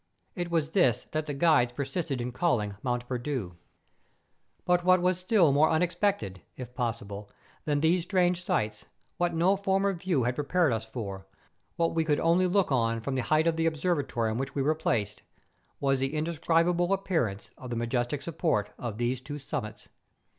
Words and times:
It 0.33 0.49
was 0.49 0.71
this 0.71 1.03
that 1.11 1.27
the 1.27 1.33
guides 1.35 1.73
persisted 1.73 2.19
in 2.21 2.31
calling' 2.31 2.73
Mont 2.81 3.07
Perdu.' 3.07 3.55
But 4.65 4.83
what 4.83 4.99
was 4.99 5.19
still 5.19 5.51
more 5.51 5.69
unexpected, 5.69 6.41
if 6.57 6.73
possible, 6.73 7.29
than 7.65 7.81
these 7.81 8.01
strange 8.01 8.43
sights, 8.43 8.85
what 9.17 9.35
no 9.35 9.55
former 9.55 9.93
view 9.93 10.23
had 10.23 10.33
prepared 10.33 10.73
us 10.73 10.87
for, 10.87 11.27
what 11.75 11.93
we 11.93 12.03
could 12.03 12.19
only 12.19 12.47
look 12.47 12.71
on 12.71 12.99
from 12.99 13.13
the 13.13 13.21
height 13.21 13.45
of 13.45 13.57
the 13.57 13.67
observatory 13.67 14.31
on 14.31 14.39
which 14.39 14.55
we 14.55 14.63
were 14.63 14.73
placed, 14.73 15.21
was 15.79 15.99
the 15.99 16.15
indescribable 16.15 16.93
appearance 16.93 17.51
of 17.55 17.69
the 17.69 17.75
majestic 17.75 18.23
support 18.23 18.71
of 18.79 18.97
these 18.97 19.21
two 19.21 19.37
summits. 19.37 19.87